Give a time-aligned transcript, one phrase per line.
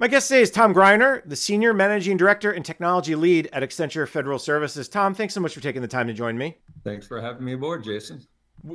[0.00, 4.06] My guest today is Tom Greiner, the Senior Managing Director and Technology Lead at Accenture
[4.06, 4.88] Federal Services.
[4.88, 6.56] Tom, thanks so much for taking the time to join me.
[6.84, 8.24] Thanks for having me aboard, Jason.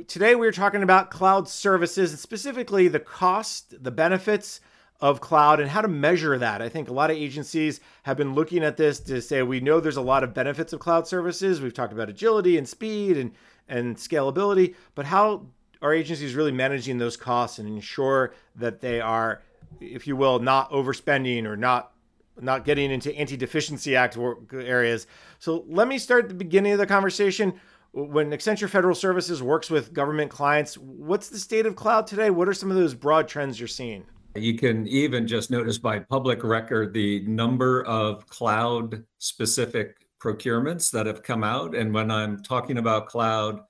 [0.06, 4.60] Today, we're talking about cloud services, and specifically the cost, the benefits
[5.00, 6.60] of cloud, and how to measure that.
[6.60, 9.80] I think a lot of agencies have been looking at this to say we know
[9.80, 11.62] there's a lot of benefits of cloud services.
[11.62, 13.32] We've talked about agility and speed and,
[13.66, 15.46] and scalability, but how
[15.80, 19.40] are agencies really managing those costs and ensure that they are
[19.80, 21.92] if you will, not overspending or not
[22.40, 25.06] not getting into anti-deficiency act work areas.
[25.38, 27.54] So let me start the beginning of the conversation.
[27.92, 32.30] When Accenture Federal Services works with government clients, what's the state of cloud today?
[32.30, 34.04] What are some of those broad trends you're seeing?
[34.34, 41.06] You can even just notice by public record the number of cloud specific procurements that
[41.06, 41.76] have come out.
[41.76, 43.60] And when I'm talking about cloud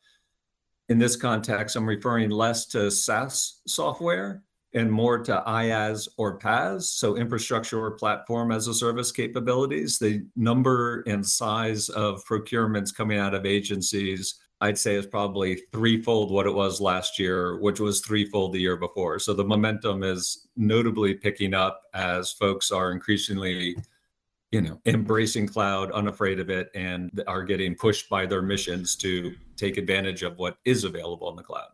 [0.89, 4.43] in this context, I'm referring less to SaaS software
[4.75, 9.99] and more to IaaS or PaaS, so infrastructure or platform as a service capabilities.
[9.99, 16.33] The number and size of procurements coming out of agencies, I'd say, is probably threefold
[16.33, 19.21] what it was last year, which was threefold the year before.
[19.21, 23.77] So the momentum is notably picking up as folks are increasingly
[24.51, 29.35] you know embracing cloud unafraid of it and are getting pushed by their missions to
[29.57, 31.74] take advantage of what is available in the cloud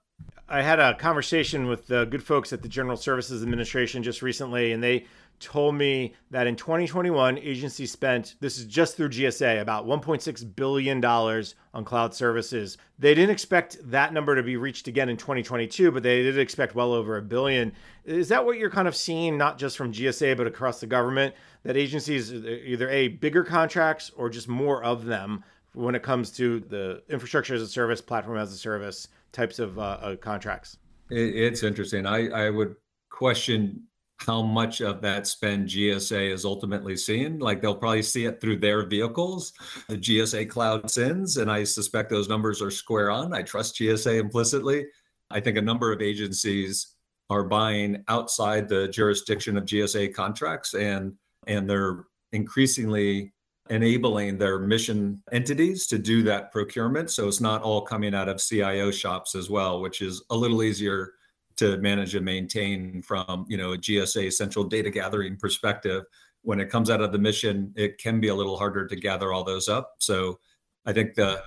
[0.53, 4.73] I had a conversation with the good folks at the General Services Administration just recently,
[4.73, 5.07] and they
[5.39, 11.05] told me that in 2021, agencies spent, this is just through GSA, about $1.6 billion
[11.05, 12.79] on cloud services.
[12.99, 16.75] They didn't expect that number to be reached again in 2022, but they did expect
[16.75, 17.73] well over a billion.
[18.05, 21.33] Is that what you're kind of seeing, not just from GSA, but across the government,
[21.63, 26.59] that agencies either A, bigger contracts or just more of them when it comes to
[26.59, 29.07] the infrastructure as a service, platform as a service?
[29.33, 30.79] Types of uh, uh, contracts?
[31.11, 32.07] It's interesting.
[32.07, 32.77] I, I would
[33.09, 33.83] question
[34.19, 37.39] how much of that spend GSA is ultimately seeing.
[37.39, 39.53] Like they'll probably see it through their vehicles,
[39.89, 43.33] the GSA cloud SINs, and I suspect those numbers are square on.
[43.33, 44.87] I trust GSA implicitly.
[45.31, 46.95] I think a number of agencies
[47.31, 51.15] are buying outside the jurisdiction of GSA contracts and
[51.47, 53.33] and they're increasingly
[53.71, 56.27] enabling their mission entities to do mm-hmm.
[56.27, 57.11] that procurement.
[57.11, 60.63] So it's not all coming out of CIO shops as well, which is a little
[60.63, 61.15] easier
[61.57, 66.05] to manage and maintain from you know a GSA central data gathering perspective.
[66.43, 69.33] When it comes out of the mission, it can be a little harder to gather
[69.33, 69.97] all those up.
[69.99, 70.39] So
[70.87, 71.43] I think the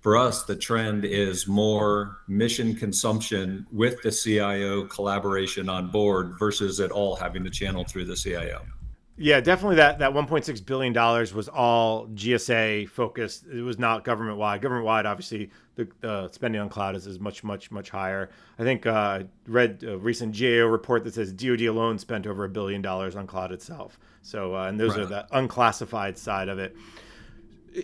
[0.00, 6.78] for us, the trend is more mission consumption with the CIO collaboration on board versus
[6.78, 8.64] it all having to channel through the CIO.
[9.18, 13.46] Yeah, definitely that that 1.6 billion dollars was all GSA focused.
[13.46, 14.60] It was not government wide.
[14.60, 18.28] Government wide, obviously, the, the, spending on cloud is, is much much much higher.
[18.58, 22.44] I think uh, I read a recent GAO report that says DoD alone spent over
[22.44, 23.98] a billion dollars on cloud itself.
[24.20, 25.00] So, uh, and those right.
[25.00, 26.76] are the unclassified side of it.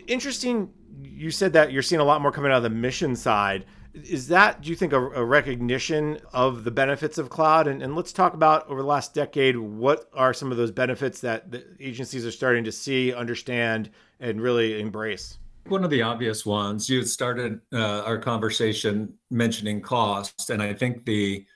[0.06, 0.70] Interesting.
[1.02, 3.64] You said that you're seeing a lot more coming out of the mission side
[3.94, 7.66] is that do you think a, a, recognition of the benefits of cloud?
[7.66, 11.20] And, and let's talk about over the last decade what are some of those benefits
[11.20, 15.38] that the agencies are starting to see understand and really embrace?
[15.66, 21.04] One of the obvious ones you started uh, our conversation mentioning cost and i think
[21.04, 21.46] the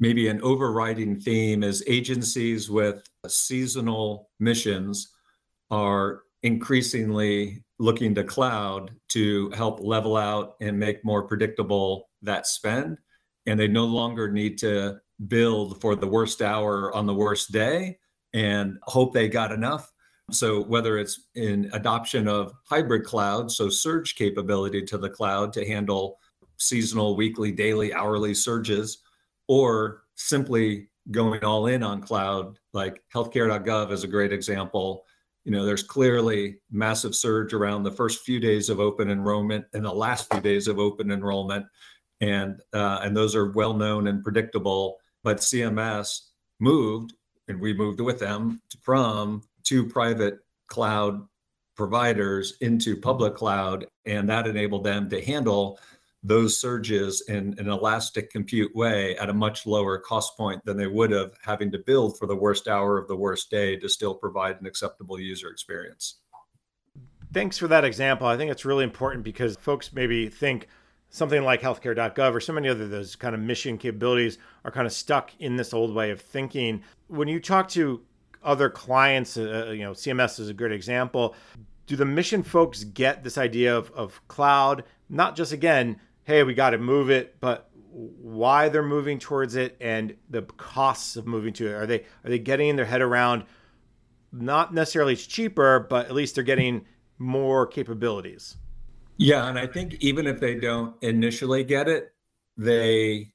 [0.00, 5.12] maybe an overriding theme is agencies with seasonal missions
[5.70, 12.98] are increasingly looking to cloud to help level out and make more predictable that spend.
[13.46, 17.98] And they no longer need to build for the worst hour on the worst day
[18.32, 19.92] and hope they got enough.
[20.30, 25.66] So, whether it's in adoption of hybrid cloud, so surge capability to the cloud to
[25.66, 26.18] handle
[26.58, 28.98] seasonal, weekly, daily, hourly surges,
[29.48, 35.04] or simply going all in on cloud, like healthcare.gov is a great example
[35.44, 39.84] you know, there's clearly massive surge around the first few days of open enrollment and
[39.84, 41.66] the last few days of open enrollment,
[42.20, 44.98] and uh, and those are well known and predictable.
[45.24, 46.28] But CMS
[46.60, 47.14] moved,
[47.48, 50.38] and we moved with them from two private
[50.68, 51.26] cloud
[51.76, 55.78] providers into public cloud, and that enabled them to handle
[56.22, 60.86] those surges in an elastic compute way at a much lower cost point than they
[60.86, 64.14] would have having to build for the worst hour of the worst day to still
[64.14, 66.18] provide an acceptable user experience.
[67.32, 68.26] Thanks for that example.
[68.26, 70.68] I think it's really important because folks maybe think
[71.10, 74.92] something like healthcare.gov or so many other those kind of mission capabilities are kind of
[74.92, 76.82] stuck in this old way of thinking.
[77.08, 78.00] When you talk to
[78.44, 81.34] other clients, uh, you know, CMS is a good example.
[81.86, 86.54] Do the mission folks get this idea of, of cloud, not just again hey, we
[86.54, 91.52] got to move it, but why they're moving towards it and the costs of moving
[91.54, 91.72] to it.
[91.72, 93.44] Are they are they getting their head around
[94.32, 96.86] not necessarily it's cheaper, but at least they're getting
[97.18, 98.56] more capabilities.
[99.18, 102.12] Yeah, and I think even if they don't initially get it,
[102.56, 103.32] they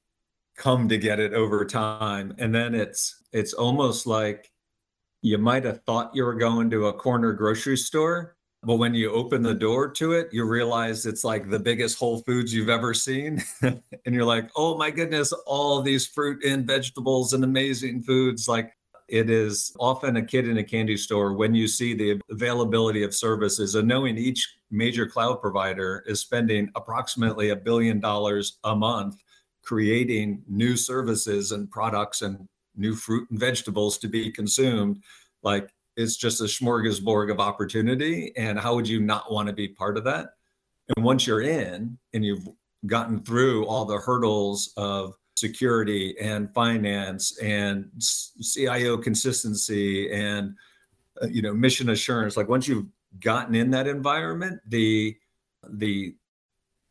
[0.56, 4.50] come to get it over time and then it's it's almost like
[5.22, 9.10] you might have thought you were going to a corner grocery store but when you
[9.12, 12.94] open the door to it you realize it's like the biggest whole foods you've ever
[12.94, 13.42] seen.
[14.06, 18.48] And you're like oh my goodness all these fruit and vegetables and amazing foods.
[18.48, 18.72] Like
[19.08, 23.14] it is often a kid in a candy store when you see the availability of
[23.14, 29.22] services and knowing each major cloud provider is spending approximately a billion dollars a month
[29.62, 35.02] creating new services and products and new fruit and vegetables to be consumed
[35.42, 35.68] like
[35.98, 39.98] it's just a smorgasbord of opportunity and how would you not want to be part
[39.98, 40.28] of that?
[40.96, 42.48] And once you're in and you've
[42.86, 47.90] gotten through all the hurdles of security and finance and
[48.40, 50.54] CIO consistency and
[51.20, 52.86] uh, you know mission assurance like once you've
[53.20, 55.16] gotten in that environment the
[55.70, 56.14] the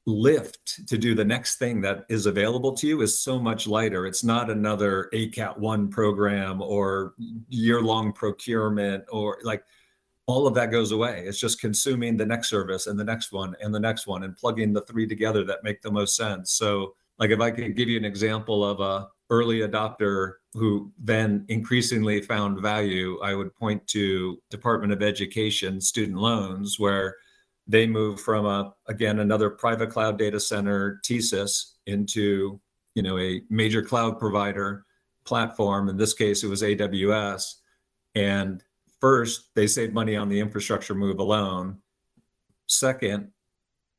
[0.07, 4.07] lift to do the next thing that is available to you is so much lighter.
[4.07, 7.13] It's not another ACAT 1 program or
[7.49, 9.63] year long procurement or like
[10.25, 11.25] all of that goes away.
[11.25, 14.35] It's just consuming the next service and the next one and the next one and
[14.35, 16.51] plugging the three together that make the most sense.
[16.51, 21.45] So like if I could give you an example of a early adopter who then
[21.49, 27.17] increasingly found value, I would point to Department of Education student loans, where
[27.67, 32.59] they moved from a again another private cloud data center TSYS into
[32.95, 34.85] you know a major cloud provider
[35.25, 35.89] platform.
[35.89, 37.55] In this case, it was AWS.
[38.15, 38.63] And
[38.99, 41.77] first, they saved money on the infrastructure move alone.
[42.65, 43.29] Second,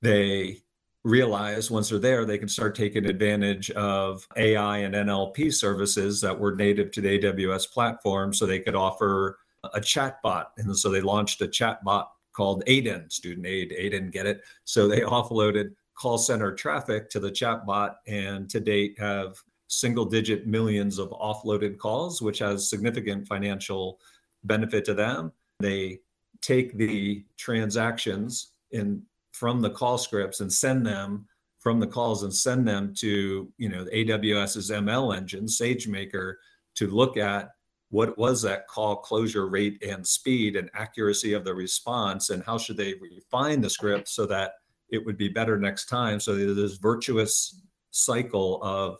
[0.02, 0.62] they
[1.04, 6.38] realize once they're there, they can start taking advantage of AI and NLP services that
[6.38, 8.34] were native to the AWS platform.
[8.34, 10.46] So they could offer a chatbot.
[10.56, 12.06] And so they launched a chatbot
[12.38, 14.42] called Aidan, student aid, Aidan, get it?
[14.64, 19.34] So they offloaded call center traffic to the chatbot and to date have
[19.66, 23.98] single digit millions of offloaded calls, which has significant financial
[24.44, 25.32] benefit to them.
[25.58, 25.98] They
[26.40, 29.02] take the transactions in
[29.32, 31.26] from the call scripts and send them
[31.58, 36.34] from the calls and send them to you know AWS's ML engine SageMaker
[36.76, 37.50] to look at
[37.90, 42.58] what was that call closure rate and speed and accuracy of the response and how
[42.58, 44.52] should they refine the script so that
[44.90, 46.20] it would be better next time?
[46.20, 48.98] So there's this virtuous cycle of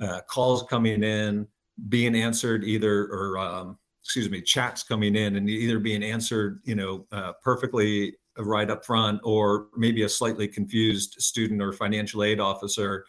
[0.00, 1.46] uh, calls coming in
[1.88, 6.74] being answered either or um, excuse me chats coming in and either being answered you
[6.74, 12.40] know uh, perfectly right up front or maybe a slightly confused student or financial aid
[12.40, 13.04] officer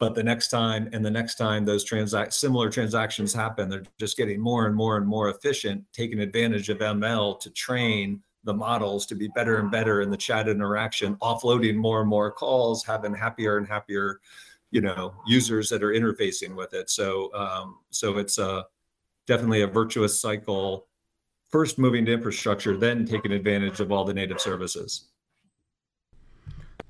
[0.00, 4.16] but the next time and the next time those transact similar transactions happen they're just
[4.16, 9.06] getting more and more and more efficient taking advantage of ml to train the models
[9.06, 13.14] to be better and better in the chat interaction offloading more and more calls having
[13.14, 14.20] happier and happier
[14.72, 18.64] you know users that are interfacing with it so um, so it's a
[19.26, 20.88] definitely a virtuous cycle
[21.50, 25.08] first moving to infrastructure, then taking advantage of all the native services.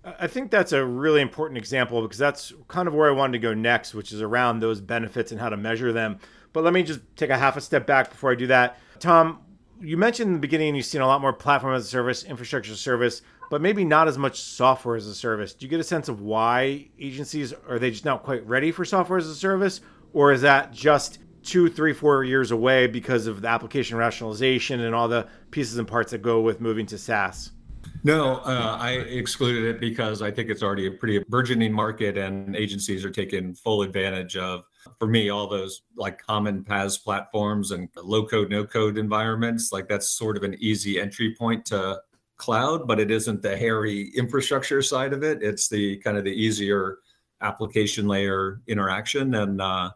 [0.02, 3.38] I think that's a really important example because that's kind of where I wanted to
[3.38, 6.18] go next, which is around those benefits and how to measure them.
[6.52, 8.78] But let me just take a half a step back before I do that.
[8.98, 9.40] Tom,
[9.80, 12.72] you mentioned in the beginning you've seen a lot more platform as a service, infrastructure
[12.72, 15.52] as a service, but maybe not as much software as a service.
[15.52, 18.84] Do you get a sense of why agencies are they just not quite ready for
[18.86, 19.80] software as a service?
[20.12, 24.94] Or is that just two, three, four years away because of the application rationalization and
[24.94, 27.52] all the pieces and parts that go with moving to SaaS?
[28.02, 32.56] No, uh, I excluded it because I think it's already a pretty burgeoning market and
[32.56, 34.64] agencies are taking full advantage of,
[34.98, 39.70] for me, all those like common PaaS platforms and low code, no code environments.
[39.70, 42.00] Like that's sort of an easy entry point to
[42.38, 45.42] cloud, but it isn't the hairy infrastructure side of it.
[45.42, 46.98] It's the kind of the easier
[47.42, 49.34] application layer interaction.
[49.34, 49.90] And, uh,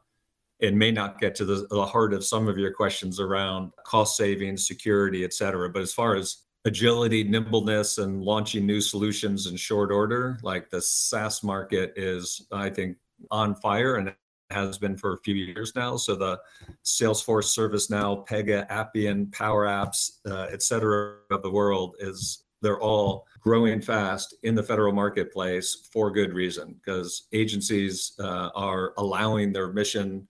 [0.61, 4.17] it may not get to the, the heart of some of your questions around cost
[4.17, 5.69] savings, security, et cetera.
[5.69, 10.81] But as far as agility, nimbleness, and launching new solutions in short order, like the
[10.81, 12.97] SaaS market is, I think,
[13.31, 14.15] on fire and
[14.51, 15.97] has been for a few years now.
[15.97, 16.39] So the
[16.85, 23.27] Salesforce, ServiceNow, Pega, Appian, Power Apps, uh, et cetera, of the world is they're all
[23.41, 29.73] growing fast in the federal marketplace for good reason because agencies uh, are allowing their
[29.73, 30.27] mission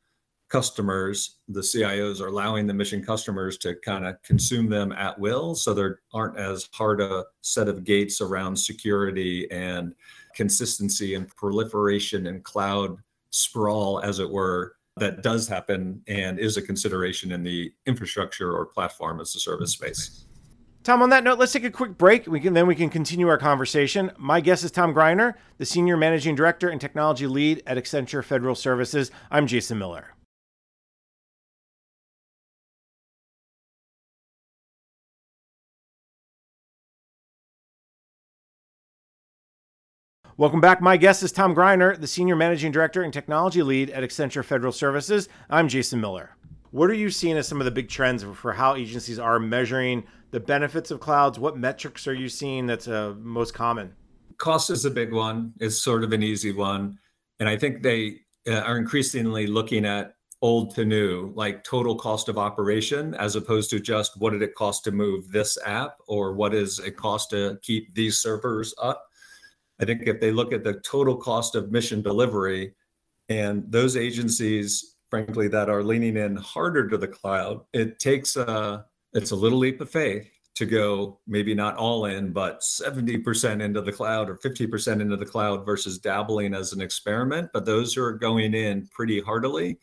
[0.55, 5.57] customers, the CIOs are allowing the mission customers to kind of consume them at will.
[5.57, 9.97] So there aren't as hard a set of gates around security and
[10.33, 12.99] consistency and proliferation and cloud
[13.31, 18.65] sprawl, as it were, that does happen and is a consideration in the infrastructure or
[18.65, 20.25] platform as a service space.
[20.85, 22.29] Tom, on that note, let's take a quick break.
[22.29, 24.13] We can then we can continue our conversation.
[24.19, 28.55] My guest is Tom Greiner, the Senior Managing Director and Technology Lead at Accenture Federal
[28.55, 29.11] Services.
[29.33, 30.14] I'm Jason Miller.
[40.37, 40.81] Welcome back.
[40.81, 44.73] My guest is Tom Greiner, the Senior Managing Director and Technology Lead at Accenture Federal
[44.73, 45.29] Services.
[45.49, 46.35] I'm Jason Miller.
[46.73, 50.03] What are you seeing as some of the big trends for how agencies are measuring
[50.33, 51.39] the benefits of clouds?
[51.39, 53.95] What metrics are you seeing that's uh, most common?
[54.39, 55.53] Cost is a big one.
[55.61, 56.99] It's sort of an easy one.
[57.39, 58.17] And I think they
[58.49, 63.71] uh, are increasingly looking at old to new, like total cost of operation, as opposed
[63.71, 67.31] to just what did it cost to move this app or what is it cost
[67.31, 69.05] to keep these servers up
[69.85, 72.73] I think if they look at the total cost of mission delivery
[73.29, 78.87] and those agencies, frankly, that are leaning in harder to the cloud, it takes a,
[79.13, 83.83] it's a little leap of faith to go maybe not all in, but 70% into
[83.83, 87.51] the cloud or 50% into the cloud versus dabbling as an experiment.
[87.53, 89.79] But those who are going in pretty heartily,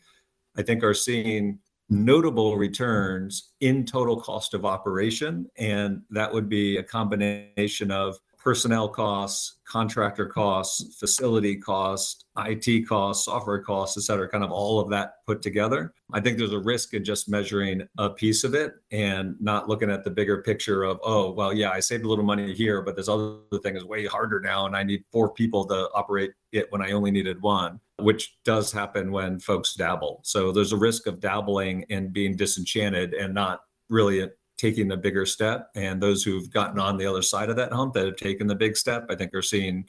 [0.56, 5.46] I think are seeing notable returns in total cost of operation.
[5.58, 13.26] And that would be a combination of personnel costs, contractor costs, facility costs, IT costs,
[13.26, 15.94] software costs, et cetera, kind of all of that put together.
[16.12, 19.90] I think there's a risk in just measuring a piece of it and not looking
[19.90, 22.96] at the bigger picture of, oh, well, yeah, I saved a little money here, but
[22.96, 26.66] this other thing is way harder now and I need four people to operate it
[26.70, 30.20] when I only needed one, which does happen when folks dabble.
[30.24, 34.28] So there's a risk of dabbling and being disenchanted and not really
[34.62, 35.70] taking the bigger step.
[35.74, 38.54] And those who've gotten on the other side of that hump that have taken the
[38.54, 39.88] big step, I think are seeing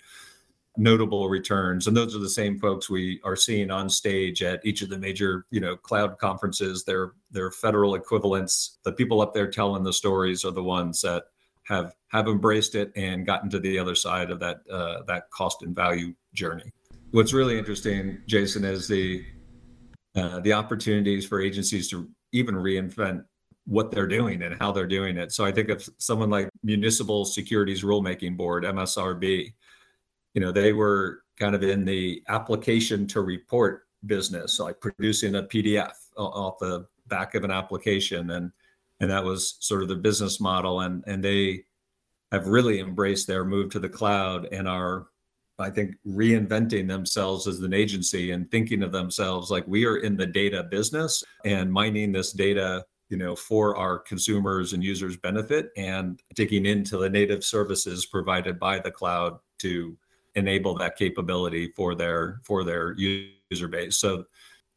[0.77, 1.86] notable returns.
[1.86, 4.98] And those are the same folks we are seeing on stage at each of the
[4.98, 6.84] major, you know, cloud conferences.
[6.84, 8.80] Their their federal equivalents.
[8.84, 11.25] The people up there telling the stories are the ones that
[11.68, 15.62] have have embraced it and gotten to the other side of that uh, that cost
[15.62, 16.74] and value journey.
[17.12, 19.24] What's really interesting, Jason, is the
[20.15, 23.25] uh, the opportunities for agencies to even reinvent
[23.65, 25.32] what they're doing and how they're doing it.
[25.32, 29.53] So I think of someone like Municipal Securities Rulemaking Board, MSRB,
[30.34, 35.43] you know, they were kind of in the application to report business, like producing a
[35.43, 38.32] PDF off the back of an application.
[38.32, 38.51] And
[39.00, 40.82] and that was sort of the business model.
[40.82, 41.63] And and they
[42.32, 45.08] have really embraced their move to the cloud and are
[45.60, 50.17] I think reinventing themselves as an agency and thinking of themselves like we are in
[50.17, 55.72] the data business and mining this data you know, for our consumers and users benefit
[55.77, 59.98] and digging into the native services provided by the cloud to
[60.36, 63.98] enable that capability for their for their user base.
[63.98, 64.25] So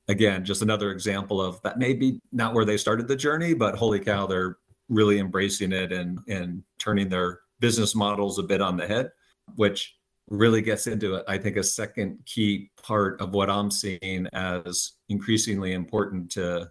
[0.08, 4.00] again, just another example of that maybe not where they started the journey, but holy
[4.00, 8.86] cow, they're really embracing it and and turning their business models a bit on the
[8.86, 9.10] head,
[9.54, 9.96] which
[10.28, 11.24] really gets into it.
[11.28, 16.70] I think a second key part of what I'm seeing as increasingly important to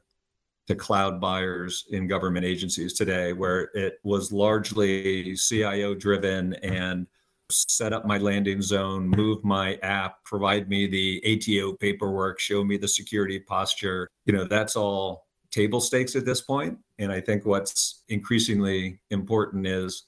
[0.67, 7.07] to cloud buyers in government agencies today, where it was largely CIO driven and
[7.51, 12.77] set up my landing zone, move my app, provide me the ATO paperwork, show me
[12.77, 14.09] the security posture.
[14.25, 16.77] You know, that's all table stakes at this point.
[16.97, 20.05] And I think what's increasingly important is,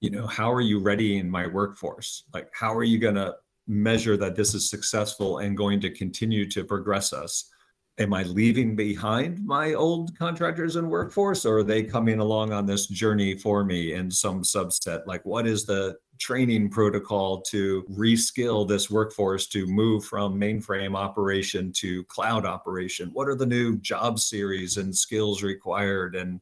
[0.00, 2.24] you know, how are you readying my workforce?
[2.34, 3.34] Like, how are you going to
[3.66, 7.50] measure that this is successful and going to continue to progress us?
[7.98, 12.66] Am I leaving behind my old contractors and workforce, or are they coming along on
[12.66, 15.06] this journey for me in some subset?
[15.06, 21.72] Like, what is the training protocol to reskill this workforce to move from mainframe operation
[21.72, 23.10] to cloud operation?
[23.12, 26.16] What are the new job series and skills required?
[26.16, 26.40] And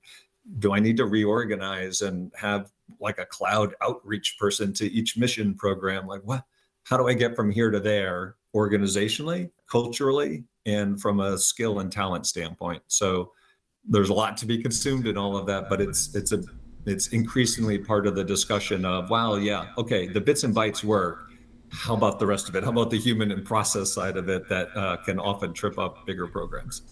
[0.58, 5.54] do I need to reorganize and have like a cloud outreach person to each mission
[5.54, 6.06] program?
[6.06, 6.44] Like, what?
[6.84, 11.90] How do I get from here to there organizationally, culturally, and from a skill and
[11.90, 12.82] talent standpoint.
[12.86, 13.32] So
[13.88, 16.42] there's a lot to be consumed in all of that, but it's it's a
[16.86, 21.30] it's increasingly part of the discussion of wow, yeah, okay, the bits and bytes work.
[21.70, 22.64] How about the rest of it?
[22.64, 26.04] How about the human and process side of it that uh, can often trip up
[26.06, 26.82] bigger programs?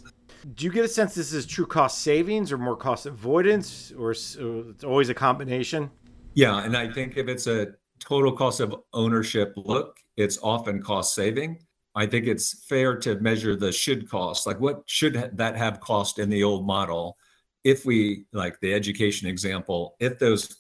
[0.55, 4.13] Do you get a sense this is true cost savings or more cost avoidance, or
[4.13, 4.39] it's
[4.85, 5.91] always a combination?
[6.33, 11.15] Yeah, and I think if it's a total cost of ownership look, it's often cost
[11.15, 11.59] saving.
[11.95, 14.47] I think it's fair to measure the should cost.
[14.47, 17.17] Like, what should that have cost in the old model?
[17.65, 20.57] If we, like the education example, if those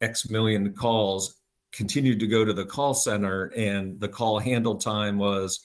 [0.00, 1.40] X million calls
[1.72, 5.60] continued to go to the call center and the call handle time was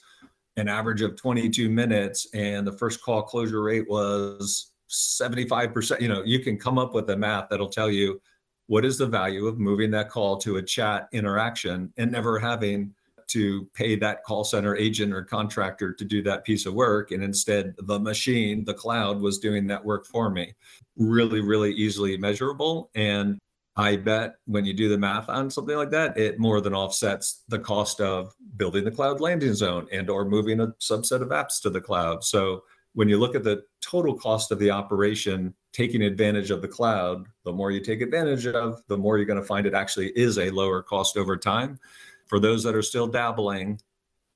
[0.56, 6.00] an average of 22 minutes and the first call closure rate was 75%.
[6.00, 8.20] You know, you can come up with a math that'll tell you
[8.66, 12.94] what is the value of moving that call to a chat interaction and never having
[13.28, 17.10] to pay that call center agent or contractor to do that piece of work.
[17.10, 20.54] And instead, the machine, the cloud, was doing that work for me.
[20.96, 22.90] Really, really easily measurable.
[22.94, 23.38] And
[23.76, 27.42] I bet when you do the math on something like that, it more than offsets
[27.48, 31.60] the cost of building the cloud landing zone and or moving a subset of apps
[31.62, 32.22] to the cloud.
[32.22, 32.64] So
[32.94, 37.26] when you look at the total cost of the operation, taking advantage of the cloud,
[37.44, 40.38] the more you take advantage of, the more you're going to find it actually is
[40.38, 41.78] a lower cost over time.
[42.32, 43.78] For those that are still dabbling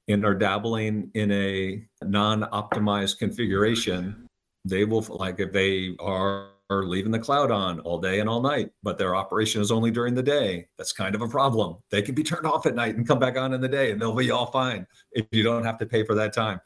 [0.07, 4.29] and are dabbling in a non optimized configuration,
[4.67, 8.43] they will, like if they are are leaving the cloud on all day and all
[8.43, 10.67] night, but their operation is only during the day.
[10.77, 11.77] That's kind of a problem.
[11.91, 14.03] They can be turned off at night and come back on in the day, and
[14.03, 16.61] they'll be all fine if you don't have to pay for that time.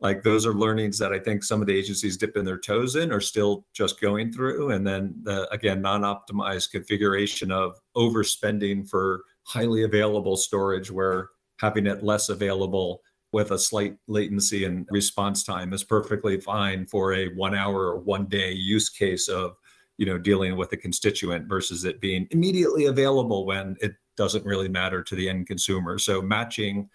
[0.00, 3.10] Like those are learnings that I think some of the agencies dipping their toes in
[3.10, 4.72] are still just going through.
[4.72, 11.28] And then the, again, non-optimized configuration of overspending for highly available storage where
[11.60, 13.00] having it less available
[13.32, 17.98] with a slight latency and response time is perfectly fine for a one hour or
[17.98, 19.56] one day use case of
[19.96, 24.68] you know dealing with a constituent versus it being immediately available when it doesn't really
[24.68, 25.98] matter to the end consumer.
[25.98, 26.88] So matching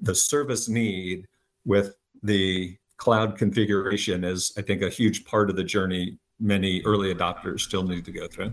[0.00, 1.26] the service need
[1.64, 7.14] with the cloud configuration is i think a huge part of the journey many early
[7.14, 8.52] adopters still need to go through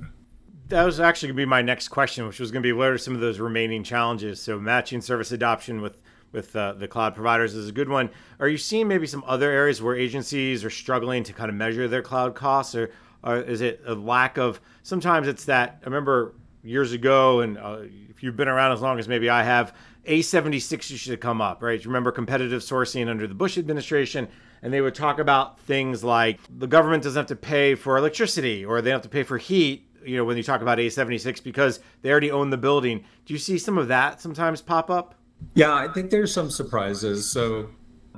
[0.68, 2.90] that was actually going to be my next question which was going to be what
[2.90, 5.98] are some of those remaining challenges so matching service adoption with
[6.36, 8.10] with uh, the cloud providers is a good one.
[8.40, 11.88] Are you seeing maybe some other areas where agencies are struggling to kind of measure
[11.88, 12.92] their cloud costs, or,
[13.24, 14.60] or is it a lack of?
[14.84, 15.80] Sometimes it's that.
[15.82, 17.80] I remember years ago, and uh,
[18.10, 19.74] if you've been around as long as maybe I have,
[20.06, 21.80] A76 used to come up, right?
[21.80, 24.28] You remember competitive sourcing under the Bush administration,
[24.62, 28.66] and they would talk about things like the government doesn't have to pay for electricity,
[28.66, 29.88] or they don't have to pay for heat.
[30.06, 33.04] You know, when you talk about A76 because they already own the building.
[33.26, 35.16] Do you see some of that sometimes pop up?
[35.54, 37.30] Yeah, I think there's some surprises.
[37.30, 37.70] So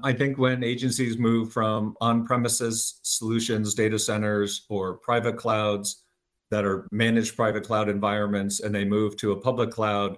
[0.03, 6.03] I think when agencies move from on premises solutions, data centers, or private clouds
[6.51, 10.17] that are managed private cloud environments and they move to a public cloud,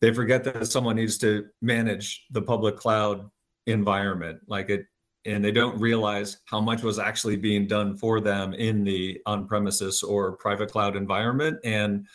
[0.00, 3.30] they forget that someone needs to manage the public cloud
[3.66, 4.40] environment.
[4.46, 4.86] Like it,
[5.26, 9.46] and they don't realize how much was actually being done for them in the on
[9.46, 11.58] premises or private cloud environment.
[11.64, 12.06] And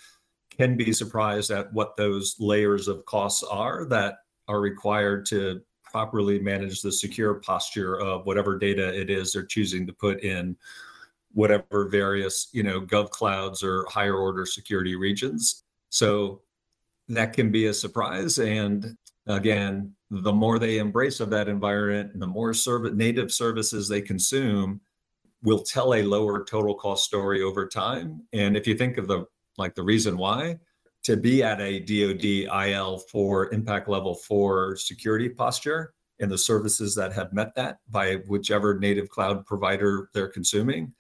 [0.59, 4.15] can be surprised at what those layers of costs are that
[4.47, 9.87] are required to properly manage the secure posture of whatever data it is they're choosing
[9.87, 10.55] to put in
[11.31, 16.41] whatever various you know gov clouds or higher order security regions so
[17.07, 18.95] that can be a surprise and
[19.29, 24.81] again the more they embrace of that environment the more service native services they consume
[25.41, 29.25] will tell a lower total cost story over time and if you think of the
[29.57, 30.57] like the reason why
[31.03, 36.93] to be at a DoD IL for impact level four security posture and the services
[36.95, 40.93] that have met that by whichever native cloud provider they're consuming.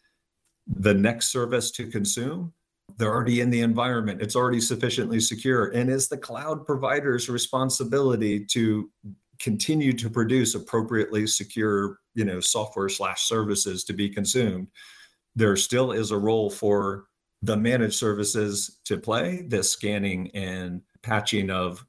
[0.67, 2.53] The next service to consume,
[2.97, 4.21] they're already in the environment.
[4.21, 5.67] It's already sufficiently secure.
[5.69, 8.89] And it's the cloud provider's responsibility to
[9.39, 14.67] continue to produce appropriately secure, you know, software slash services to be consumed.
[15.35, 17.05] There still is a role for
[17.41, 21.85] the managed services to play, the scanning and patching of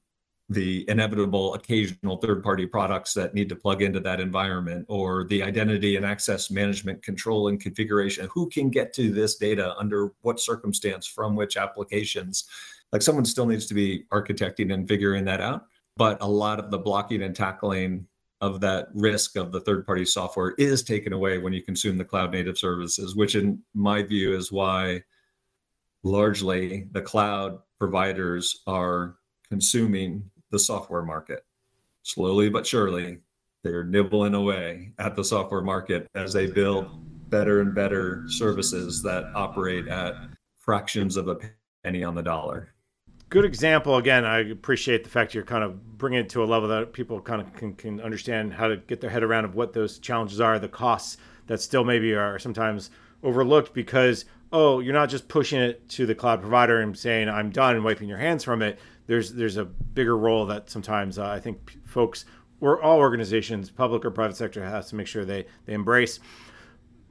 [0.50, 5.42] the inevitable occasional third party products that need to plug into that environment or the
[5.42, 8.28] identity and access management control and configuration.
[8.32, 12.44] Who can get to this data under what circumstance from which applications?
[12.92, 15.66] Like someone still needs to be architecting and figuring that out
[16.00, 18.06] but a lot of the blocking and tackling
[18.40, 22.04] of that risk of the third party software is taken away when you consume the
[22.04, 25.02] cloud native services which in my view is why
[26.02, 29.16] largely the cloud providers are
[29.50, 31.44] consuming the software market.
[32.02, 33.18] Slowly but surely,
[33.62, 36.88] they're nibbling away at the software market as they build
[37.30, 40.14] better and better services that operate at
[40.56, 41.38] fractions of a
[41.84, 42.74] penny on the dollar.
[43.28, 43.96] Good example.
[43.96, 47.20] Again, I appreciate the fact you're kind of bringing it to a level that people
[47.20, 50.40] kind of can, can understand how to get their head around of what those challenges
[50.40, 52.90] are, the costs that still maybe are sometimes
[53.22, 57.50] overlooked because oh, you're not just pushing it to the cloud provider and saying I'm
[57.50, 58.78] done and wiping your hands from it.
[59.10, 62.26] There's there's a bigger role that sometimes uh, I think folks
[62.60, 66.20] or all organizations, public or private sector, has to make sure they they embrace.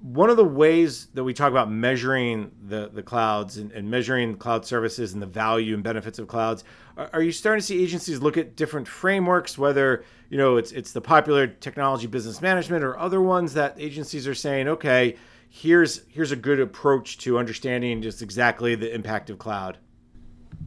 [0.02, 4.38] one of the ways that we talk about measuring the, the clouds and, and measuring
[4.38, 6.64] cloud services and the value and benefits of clouds
[6.96, 10.72] are, are, you starting to see agencies look at different frameworks whether you know it's
[10.72, 15.18] it's the popular technology business management or other ones that agencies are saying okay
[15.50, 19.78] here's here's a good approach to understanding just exactly the impact of cloud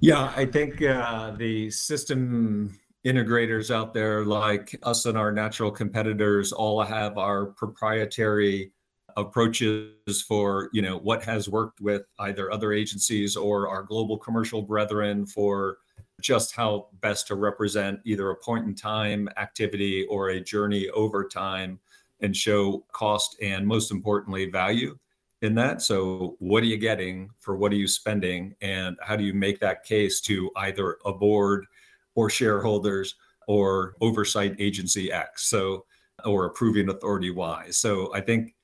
[0.02, 6.52] yeah i think uh, the system integrators out there like us and our natural competitors
[6.52, 8.72] all have our proprietary
[9.16, 14.60] approaches for you know what has worked with either other agencies or our global commercial
[14.60, 15.78] brethren for
[16.20, 21.26] just how best to represent either a point in time activity or a journey over
[21.26, 21.78] time
[22.20, 24.96] and show cost and most importantly value
[25.42, 25.82] in that.
[25.82, 27.30] So what are you getting?
[27.38, 28.54] For what are you spending?
[28.62, 31.66] And how do you make that case to either a board
[32.14, 33.16] or shareholders
[33.48, 35.84] or oversight agency x so
[36.24, 37.66] or approving authority y?
[37.70, 38.54] So i think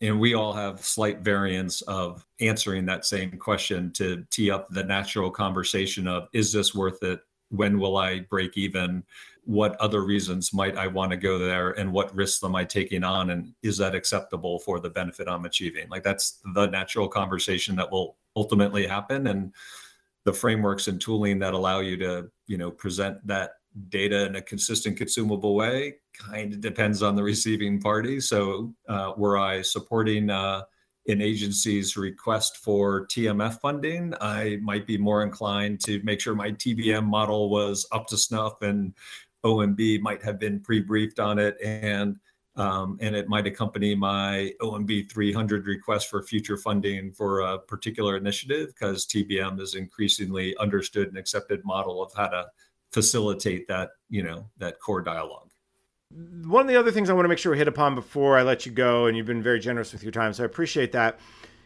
[0.00, 4.82] and we all have slight variants of answering that same question to tee up the
[4.82, 7.20] natural conversation of is this worth it
[7.50, 9.04] when will i break even?
[9.44, 11.72] What other reasons might i want to go there?
[11.72, 13.30] And what risks am i taking on?
[13.30, 15.88] And is that acceptable for the benefit i'm achieving?
[15.88, 19.26] Like that's the natural conversation that will ultimately happen.
[19.26, 19.52] And
[20.24, 23.52] the frameworks and tooling that allow you to you know present that
[23.88, 28.20] data in a consistent, consumable way kind of depends on the receiving party.
[28.20, 30.62] So, uh, were I supporting uh,
[31.06, 36.52] an agency's request for TMF funding, I might be more inclined to make sure my
[36.52, 38.94] TBM model was up to snuff and
[39.44, 41.56] OMB might have been pre-briefed on it.
[41.62, 42.16] And
[42.56, 48.16] um, and it might accompany my OMB 300 request for future funding for a particular
[48.16, 52.46] initiative because TBM is increasingly understood and accepted model of how to
[52.92, 55.50] facilitate that you know that core dialogue
[56.44, 58.42] one of the other things i want to make sure we hit upon before i
[58.42, 61.18] let you go and you've been very generous with your time so i appreciate that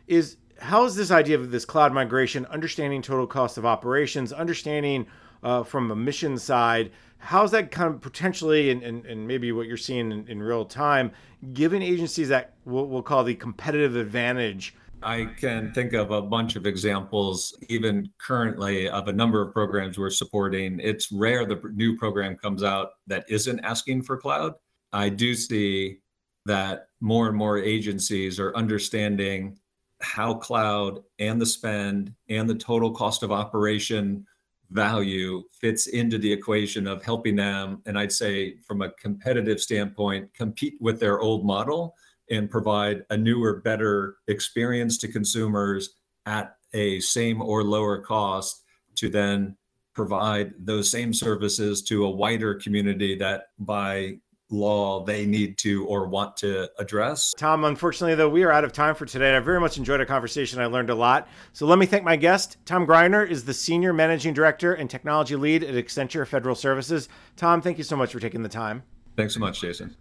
[0.06, 5.06] is how is this idea of this cloud migration understanding total cost of operations understanding
[5.42, 9.66] uh, from a mission side how's that kind of potentially and, and, and maybe what
[9.66, 11.10] you're seeing in, in real time
[11.52, 16.56] giving agencies that what we'll call the competitive advantage I can think of a bunch
[16.56, 20.80] of examples, even currently, of a number of programs we're supporting.
[20.80, 24.54] It's rare the new program comes out that isn't asking for cloud.
[24.92, 25.98] I do see
[26.46, 29.58] that more and more agencies are understanding
[30.00, 34.26] how cloud and the spend and the total cost of operation
[34.70, 37.82] value fits into the equation of helping them.
[37.86, 41.94] And I'd say, from a competitive standpoint, compete with their old model
[42.30, 45.90] and provide a newer, better experience to consumers
[46.26, 48.62] at a same or lower cost
[48.96, 49.56] to then
[49.94, 54.16] provide those same services to a wider community that by
[54.50, 57.34] law they need to or want to address.
[57.36, 59.36] Tom, unfortunately, though, we are out of time for today.
[59.36, 60.60] I very much enjoyed our conversation.
[60.60, 61.28] I learned a lot.
[61.52, 62.56] So let me thank my guest.
[62.64, 67.08] Tom Greiner is the Senior Managing Director and Technology Lead at Accenture Federal Services.
[67.36, 68.82] Tom, thank you so much for taking the time.
[69.16, 69.96] Thanks so much, Jason.